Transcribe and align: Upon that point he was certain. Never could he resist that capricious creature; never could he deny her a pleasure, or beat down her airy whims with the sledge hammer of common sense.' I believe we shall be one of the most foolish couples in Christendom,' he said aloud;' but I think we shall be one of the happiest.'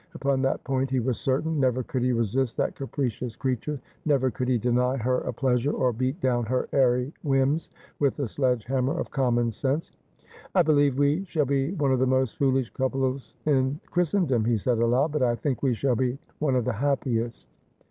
Upon 0.15 0.41
that 0.41 0.63
point 0.63 0.89
he 0.89 0.99
was 0.99 1.19
certain. 1.19 1.59
Never 1.59 1.83
could 1.83 2.01
he 2.01 2.11
resist 2.11 2.57
that 2.57 2.73
capricious 2.73 3.35
creature; 3.35 3.79
never 4.03 4.31
could 4.31 4.47
he 4.47 4.57
deny 4.57 4.97
her 4.97 5.19
a 5.19 5.31
pleasure, 5.31 5.71
or 5.73 5.93
beat 5.93 6.19
down 6.19 6.43
her 6.47 6.67
airy 6.73 7.13
whims 7.21 7.69
with 7.99 8.15
the 8.17 8.27
sledge 8.27 8.65
hammer 8.65 8.99
of 8.99 9.11
common 9.11 9.51
sense.' 9.51 9.91
I 10.55 10.63
believe 10.63 10.97
we 10.97 11.23
shall 11.25 11.45
be 11.45 11.73
one 11.73 11.91
of 11.91 11.99
the 11.99 12.07
most 12.07 12.37
foolish 12.39 12.71
couples 12.73 13.35
in 13.45 13.79
Christendom,' 13.91 14.45
he 14.45 14.57
said 14.57 14.79
aloud;' 14.79 15.11
but 15.11 15.21
I 15.21 15.35
think 15.35 15.61
we 15.61 15.75
shall 15.75 15.95
be 15.95 16.17
one 16.39 16.55
of 16.55 16.65
the 16.65 16.73
happiest.' 16.73 17.47